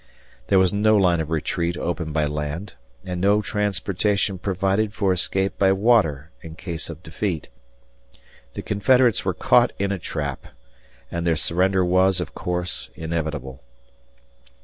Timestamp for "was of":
11.85-12.33